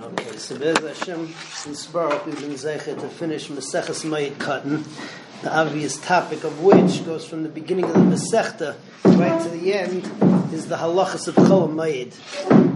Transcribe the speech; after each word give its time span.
Okay, 0.00 0.36
so 0.36 0.56
Bez 0.56 0.78
Hashem 0.78 1.26
Yisbarach, 1.26 2.24
we've 2.24 2.40
been 2.40 2.52
zeicher 2.52 3.00
to 3.00 3.08
finish 3.08 3.48
Maseches 3.48 4.04
Moed 4.04 4.34
Katan, 4.34 4.84
the 5.42 5.52
obvious 5.52 5.96
topic 5.96 6.44
of 6.44 6.60
which 6.62 7.04
goes 7.04 7.26
from 7.26 7.42
the 7.42 7.48
beginning 7.48 7.84
of 7.86 7.94
the 7.94 8.16
Masechta 8.16 8.76
right 9.18 9.42
to 9.42 9.48
the 9.48 9.74
end, 9.74 10.04
is 10.54 10.68
the 10.68 10.76
halachas 10.76 11.26
of 11.26 11.34
Chol 11.34 11.68
Mayid. 11.68 12.14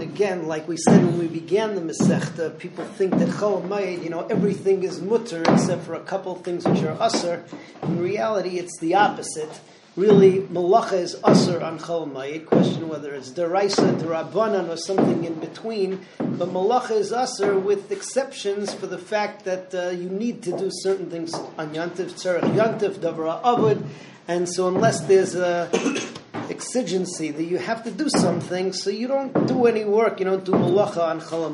Again, 0.00 0.46
like 0.46 0.68
we 0.68 0.76
said 0.76 1.04
when 1.04 1.18
we 1.18 1.26
began 1.26 1.74
the 1.74 1.80
Masechta, 1.80 2.56
people 2.56 2.84
think 2.84 3.18
that 3.18 3.28
Chol 3.30 3.66
Mayid, 3.66 4.04
you 4.04 4.10
know, 4.10 4.24
everything 4.28 4.84
is 4.84 5.00
mutter 5.00 5.42
except 5.42 5.82
for 5.82 5.94
a 5.94 6.00
couple 6.00 6.36
things 6.36 6.68
which 6.68 6.84
are 6.84 6.96
assur. 7.00 7.42
In 7.82 7.98
reality, 7.98 8.60
it's 8.60 8.78
the 8.78 8.94
opposite 8.94 9.60
really 9.98 10.42
malacha 10.42 10.92
is 10.92 11.16
assur 11.24 11.60
on 11.60 11.78
chol. 11.80 12.46
Question 12.46 12.88
whether 12.88 13.12
it's 13.14 13.30
deraisa, 13.30 13.98
derabanan, 14.00 14.68
or 14.68 14.76
something 14.76 15.24
in 15.24 15.34
between. 15.40 16.06
But 16.18 16.50
malacha 16.50 16.92
is 16.92 17.10
assur 17.10 17.58
with 17.58 17.90
exceptions 17.90 18.72
for 18.72 18.86
the 18.86 18.96
fact 18.96 19.44
that 19.44 19.74
uh, 19.74 19.88
you 19.90 20.08
need 20.08 20.42
to 20.44 20.56
do 20.56 20.70
certain 20.70 21.10
things 21.10 21.34
on 21.34 21.74
yantiv, 21.74 22.12
tzarech 22.12 22.54
yantiv, 22.54 22.94
davra 23.00 23.42
avud, 23.42 23.84
and 24.28 24.48
so 24.48 24.68
unless 24.68 25.00
there's 25.00 25.34
a 25.34 25.68
exigency 26.48 27.32
that 27.32 27.44
you 27.44 27.58
have 27.58 27.82
to 27.82 27.90
do 27.90 28.08
something, 28.08 28.72
so 28.72 28.90
you 28.90 29.08
don't 29.08 29.48
do 29.48 29.66
any 29.66 29.84
work. 29.84 30.20
You 30.20 30.26
don't 30.26 30.44
do 30.44 30.52
malacha 30.52 31.02
on 31.02 31.20
chol 31.20 31.50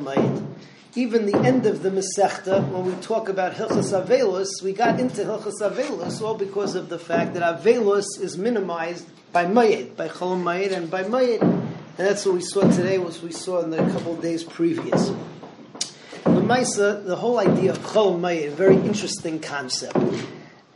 even 0.97 1.27
the 1.27 1.37
end 1.39 1.67
of 1.67 1.83
the 1.83 1.91
Masechta, 1.91 2.71
when 2.71 2.85
we 2.87 2.93
talk 3.03 3.29
about 3.29 3.55
Hilchas 3.55 3.93
Avelus, 3.93 4.63
we 4.63 4.73
got 4.73 5.01
into 5.01 5.23
Hilchas 5.23 5.61
Avelus 5.61 6.23
all 6.23 6.37
because 6.37 6.77
of 6.77 6.89
the 6.89 7.01
fact 7.01 7.35
that 7.35 7.43
Avelus 7.43 8.05
is 8.21 8.39
minimized 8.39 9.05
by 9.33 9.45
Mayed, 9.45 9.97
by 9.97 10.07
Chol 10.07 10.41
Mayed 10.41 10.71
and 10.71 10.89
by 10.89 11.03
Mayed. 11.03 11.43
And 11.43 11.67
that's 11.97 12.25
what 12.25 12.37
we 12.37 12.43
saw 12.43 12.71
today, 12.71 12.99
was 12.99 13.23
we 13.23 13.33
saw 13.33 13.61
in 13.63 13.71
the 13.71 13.79
couple 13.79 14.15
days 14.17 14.45
previous. 14.45 15.09
The 16.23 16.41
Maisa, 16.41 17.05
the 17.05 17.17
whole 17.17 17.41
idea 17.41 17.73
of 17.73 17.79
Chol 17.81 18.21
Mayed, 18.21 18.53
a 18.53 18.55
very 18.55 18.77
interesting 18.77 19.41
concept. 19.41 19.97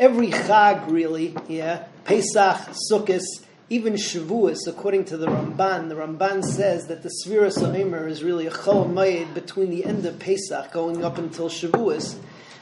Every 0.00 0.30
Chag, 0.30 0.90
really, 0.90 1.36
yeah, 1.46 1.86
Pesach, 2.04 2.74
Sukkot, 2.90 3.22
even 3.70 3.94
Shavuos, 3.94 4.66
according 4.66 5.04
to 5.06 5.18
the 5.18 5.26
Ramban, 5.26 5.90
the 5.90 5.94
Ramban 5.94 6.42
says 6.42 6.86
that 6.86 7.02
the 7.02 7.10
Sefiras 7.10 7.62
Omer 7.62 8.08
is 8.08 8.24
really 8.24 8.46
a 8.46 8.50
Chol 8.50 9.34
between 9.34 9.70
the 9.70 9.84
end 9.84 10.06
of 10.06 10.18
Pesach 10.18 10.72
going 10.72 11.04
up 11.04 11.18
until 11.18 11.50
Shavuos. 11.50 12.16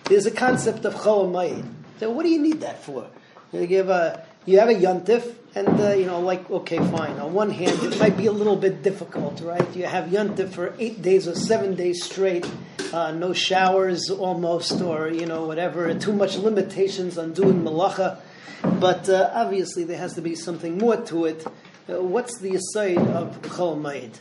There's 0.05 0.27
a 0.27 0.33
concept 0.33 0.85
of 0.85 0.95
Chol. 0.95 1.65
So 2.01 2.11
what 2.11 2.25
do 2.25 2.29
you 2.29 2.41
need 2.41 2.61
that 2.63 2.83
for? 2.83 3.07
You 3.53 3.77
have 3.77 3.89
a 3.89 4.27
you 4.47 4.59
have 4.59 4.69
a 4.69 4.75
yontif, 4.75 5.35
and 5.55 5.69
uh, 5.81 5.91
you 5.91 6.07
know, 6.07 6.21
like 6.21 6.51
okay, 6.51 6.79
fine. 6.79 7.19
On 7.21 7.33
one 7.33 7.51
hand, 7.51 7.81
it 7.85 7.99
might 8.01 8.17
be 8.17 8.27
a 8.27 8.33
little 8.33 8.57
bit 8.57 8.83
difficult, 8.83 9.41
right? 9.41 9.77
You 9.77 9.87
have 9.87 10.07
yontif 10.07 10.51
for 10.51 10.75
eight 10.81 11.03
days 11.03 11.29
or 11.29 11.37
seven 11.37 11.77
days 11.77 12.05
straight, 12.05 12.49
uh, 12.93 13.13
no 13.13 13.33
showers 13.33 14.11
almost, 14.11 14.81
or 14.81 15.09
you 15.09 15.27
know, 15.27 15.47
whatever. 15.47 15.95
Too 15.95 16.13
much 16.13 16.37
limitations 16.37 17.17
on 17.17 17.33
doing 17.33 17.63
malacha. 17.63 18.19
But 18.63 19.09
uh, 19.09 19.31
obviously, 19.33 19.85
there 19.85 19.99
has 19.99 20.15
to 20.15 20.23
be 20.23 20.35
something 20.35 20.79
more 20.79 20.97
to 20.97 21.27
it. 21.27 21.47
Uh, 21.89 22.03
what's 22.03 22.39
the 22.39 22.55
aside 22.55 22.99
of 22.99 23.41
Chol 23.43 23.81
Mayid? 23.81 24.19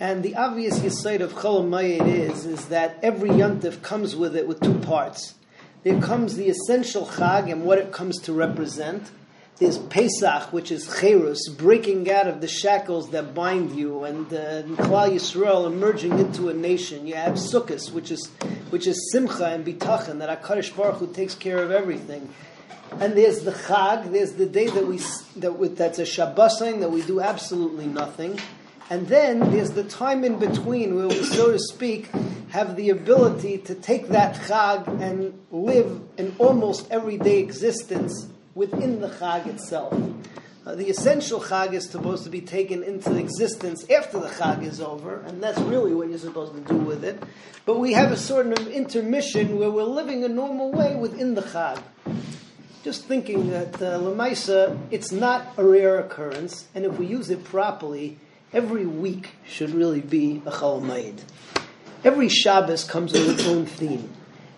And 0.00 0.22
the 0.22 0.36
obvious 0.36 0.82
aside 0.82 1.20
of 1.22 1.32
Chol 1.32 1.68
Mayid 1.68 2.06
is, 2.06 2.46
is 2.46 2.66
that 2.66 2.98
every 3.02 3.30
yontif 3.30 3.82
comes 3.82 4.14
with 4.14 4.36
it 4.36 4.46
with 4.46 4.60
two 4.60 4.78
parts. 4.78 5.34
There 5.82 6.00
comes 6.00 6.36
the 6.36 6.48
essential 6.48 7.06
Chag 7.06 7.50
and 7.50 7.64
what 7.64 7.78
it 7.78 7.92
comes 7.92 8.18
to 8.22 8.32
represent. 8.32 9.10
There's 9.58 9.78
Pesach, 9.78 10.52
which 10.52 10.70
is 10.70 10.86
Cherus, 11.00 11.48
breaking 11.48 12.08
out 12.10 12.28
of 12.28 12.40
the 12.40 12.46
shackles 12.46 13.10
that 13.10 13.34
bind 13.34 13.76
you, 13.76 14.04
and 14.04 14.26
uh, 14.32 14.62
Klal 14.84 15.10
Yisrael 15.10 15.66
emerging 15.66 16.16
into 16.16 16.48
a 16.48 16.54
nation. 16.54 17.08
You 17.08 17.16
have 17.16 17.34
Sukkot, 17.34 17.90
which 17.90 18.12
is 18.12 18.28
which 18.70 18.86
is 18.86 19.10
Simcha 19.10 19.46
and 19.46 19.66
Bitachon, 19.66 20.20
that 20.20 20.42
Hakadosh 20.42 20.76
Baruch 20.76 20.98
Hu 20.98 21.12
takes 21.12 21.34
care 21.34 21.58
of 21.58 21.72
everything. 21.72 22.32
And 23.00 23.16
there's 23.16 23.44
the 23.44 23.52
Chag, 23.52 24.10
there's 24.10 24.32
the 24.32 24.46
day 24.46 24.66
that 24.66 24.86
we 24.86 24.98
that 25.36 25.76
that's 25.76 25.98
a 25.98 26.02
Shabbosin 26.02 26.80
that 26.80 26.90
we 26.90 27.02
do 27.02 27.20
absolutely 27.20 27.86
nothing. 27.86 28.40
And 28.90 29.06
then 29.06 29.40
there's 29.52 29.72
the 29.72 29.84
time 29.84 30.24
in 30.24 30.38
between 30.38 30.96
where 30.96 31.08
we, 31.08 31.22
so 31.22 31.52
to 31.52 31.58
speak, 31.58 32.10
have 32.50 32.74
the 32.76 32.90
ability 32.90 33.58
to 33.58 33.74
take 33.74 34.08
that 34.08 34.34
Chag 34.36 34.88
and 35.00 35.38
live 35.50 36.00
an 36.16 36.34
almost 36.38 36.90
everyday 36.90 37.38
existence 37.40 38.28
within 38.54 39.00
the 39.00 39.08
Chag 39.08 39.46
itself. 39.46 39.92
Uh, 40.66 40.74
the 40.74 40.88
essential 40.88 41.40
Chag 41.40 41.74
is 41.74 41.88
supposed 41.88 42.24
to 42.24 42.30
be 42.30 42.40
taken 42.40 42.82
into 42.82 43.14
existence 43.16 43.88
after 43.90 44.18
the 44.18 44.28
Chag 44.28 44.62
is 44.62 44.80
over, 44.80 45.20
and 45.20 45.42
that's 45.42 45.60
really 45.60 45.94
what 45.94 46.08
you're 46.08 46.18
supposed 46.18 46.54
to 46.54 46.60
do 46.60 46.78
with 46.78 47.04
it. 47.04 47.22
But 47.66 47.78
we 47.78 47.92
have 47.92 48.10
a 48.10 48.16
sort 48.16 48.46
of 48.46 48.68
intermission 48.68 49.58
where 49.58 49.70
we're 49.70 49.84
living 49.84 50.24
a 50.24 50.28
normal 50.28 50.72
way 50.72 50.96
within 50.96 51.34
the 51.34 51.42
Chag 51.42 51.82
just 52.82 53.04
thinking 53.04 53.50
that 53.50 53.74
uh, 53.76 53.98
Lamaisa, 53.98 54.78
it's 54.90 55.12
not 55.12 55.46
a 55.56 55.64
rare 55.64 55.98
occurrence, 55.98 56.68
and 56.74 56.84
if 56.84 56.98
we 56.98 57.06
use 57.06 57.30
it 57.30 57.44
properly, 57.44 58.18
every 58.52 58.86
week 58.86 59.30
should 59.46 59.70
really 59.70 60.00
be 60.00 60.42
a 60.46 60.50
Chol 60.50 61.20
Every 62.04 62.28
Shabbos 62.28 62.84
comes 62.84 63.12
with 63.12 63.28
its 63.28 63.46
own 63.46 63.66
theme. 63.66 64.10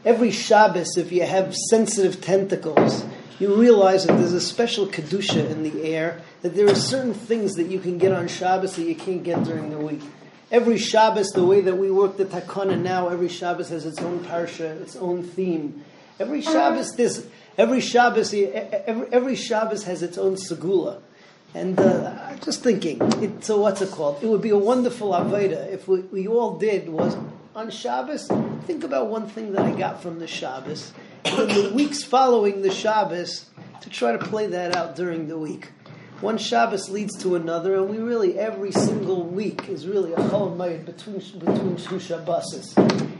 Every 0.04 0.30
Shabbos, 0.30 0.96
if 0.96 1.10
you 1.12 1.24
have 1.24 1.54
sensitive 1.70 2.20
tentacles, 2.20 3.04
you 3.38 3.54
realize 3.54 4.06
that 4.06 4.18
there's 4.18 4.34
a 4.34 4.40
special 4.40 4.86
kedusha 4.86 5.50
in 5.50 5.62
the 5.62 5.82
air. 5.82 6.20
That 6.42 6.54
there 6.54 6.68
are 6.68 6.74
certain 6.74 7.14
things 7.14 7.54
that 7.54 7.68
you 7.68 7.80
can 7.80 7.96
get 7.96 8.12
on 8.12 8.28
Shabbos 8.28 8.76
that 8.76 8.84
you 8.84 8.94
can't 8.94 9.22
get 9.22 9.44
during 9.44 9.70
the 9.70 9.78
week. 9.78 10.02
Every 10.50 10.76
Shabbos, 10.76 11.28
the 11.28 11.44
way 11.44 11.62
that 11.62 11.76
we 11.76 11.90
work 11.90 12.18
the 12.18 12.26
takana 12.26 12.78
now, 12.78 13.08
every 13.08 13.28
Shabbos 13.28 13.70
has 13.70 13.86
its 13.86 14.00
own 14.00 14.20
parsha, 14.20 14.80
its 14.82 14.96
own 14.96 15.22
theme. 15.22 15.84
Every 16.18 16.42
Shabbos, 16.42 16.92
there's 16.96 17.26
Every 17.60 17.82
Shabbos, 17.82 18.32
every, 18.32 19.12
every 19.12 19.36
Shabbos 19.36 19.84
has 19.84 20.02
its 20.02 20.16
own 20.16 20.36
segula. 20.36 21.02
And 21.52 21.78
uh, 21.78 22.34
just 22.36 22.62
thinking, 22.62 23.02
it, 23.22 23.44
so 23.44 23.60
what's 23.60 23.82
it 23.82 23.90
called? 23.90 24.22
It 24.22 24.28
would 24.28 24.40
be 24.40 24.48
a 24.48 24.56
wonderful 24.56 25.10
Aveda 25.10 25.70
if 25.70 25.86
we, 25.86 26.00
we 26.00 26.26
all 26.26 26.56
did 26.56 26.88
was 26.88 27.18
on 27.54 27.70
Shabbos, 27.70 28.28
think 28.64 28.82
about 28.82 29.08
one 29.08 29.28
thing 29.28 29.52
that 29.52 29.66
I 29.66 29.72
got 29.72 30.00
from 30.00 30.20
the 30.20 30.26
Shabbos. 30.26 30.94
And 31.26 31.50
the 31.50 31.70
weeks 31.74 32.02
following 32.02 32.62
the 32.62 32.70
Shabbos, 32.70 33.44
to 33.82 33.90
try 33.90 34.12
to 34.12 34.18
play 34.18 34.46
that 34.46 34.74
out 34.74 34.96
during 34.96 35.28
the 35.28 35.36
week. 35.36 35.68
One 36.22 36.38
Shabbos 36.38 36.88
leads 36.88 37.14
to 37.22 37.36
another, 37.36 37.74
and 37.74 37.90
we 37.90 37.98
really, 37.98 38.38
every 38.38 38.72
single 38.72 39.24
week 39.24 39.68
is 39.68 39.86
really 39.86 40.14
a 40.14 40.16
Chol 40.16 40.56
between, 40.86 41.18
between 41.38 41.76
two 41.76 42.00
Shabbos. 42.00 42.74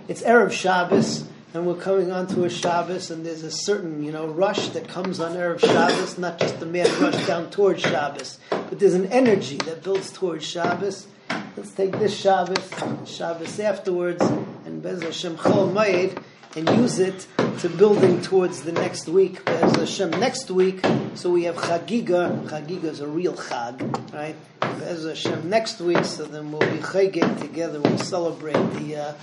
It's 0.08 0.22
Erev 0.22 0.50
Shabbos, 0.50 1.26
and 1.52 1.66
we're 1.66 1.74
coming 1.74 2.12
on 2.12 2.26
to 2.28 2.44
a 2.44 2.50
Shabbos, 2.50 3.10
and 3.10 3.26
there's 3.26 3.42
a 3.42 3.50
certain, 3.50 4.04
you 4.04 4.12
know, 4.12 4.26
rush 4.26 4.68
that 4.70 4.86
comes 4.86 5.18
on 5.18 5.32
Erev 5.32 5.60
Shabbos, 5.60 6.16
not 6.16 6.38
just 6.38 6.62
a 6.62 6.66
man 6.66 6.86
rush 7.00 7.26
down 7.26 7.50
towards 7.50 7.82
Shabbos, 7.82 8.38
but 8.50 8.78
there's 8.78 8.94
an 8.94 9.06
energy 9.06 9.56
that 9.58 9.82
builds 9.82 10.12
towards 10.12 10.46
Shabbos. 10.46 11.08
Let's 11.56 11.72
take 11.72 11.98
this 11.98 12.16
Shabbos, 12.16 12.70
Shabbos 13.04 13.58
afterwards, 13.58 14.22
and 14.64 14.80
Bez 14.82 15.02
Hashem 15.02 15.36
Chol 15.36 15.72
Mayed, 15.72 16.20
and 16.56 16.68
use 16.70 16.98
it 16.98 17.26
to 17.60 17.68
building 17.68 18.20
towards 18.22 18.62
the 18.62 18.72
next 18.72 19.08
week. 19.08 19.44
Bez 19.44 19.76
Hashem 19.76 20.10
next 20.10 20.50
week, 20.50 20.84
so 21.14 21.30
we 21.30 21.44
have 21.44 21.56
Chagiga. 21.56 22.48
Chagiga 22.48 22.84
is 22.84 23.00
a 23.00 23.06
real 23.06 23.34
Chag, 23.34 24.12
right? 24.12 24.36
Bez 24.60 25.04
Hashem 25.04 25.48
next 25.48 25.80
week, 25.80 26.04
so 26.04 26.24
then 26.24 26.50
we'll 26.50 26.60
be 26.60 26.78
Chagig 26.78 27.40
together, 27.40 27.80
we'll 27.80 27.98
celebrate 27.98 28.72
the 28.74 28.96
uh, 28.96 29.14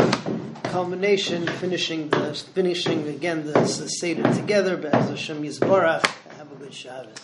culmination, 0.66 1.48
finishing 1.48 2.10
the 2.10 2.34
finishing 2.54 3.08
again 3.08 3.46
the, 3.46 3.66
Seder 3.66 4.34
together. 4.34 4.90
As 4.94 5.10
Hashem 5.10 5.44
Yisbarach, 5.44 6.06
have 6.38 6.52
a 6.52 6.56
good 6.56 6.74
Shabbos. 6.74 7.18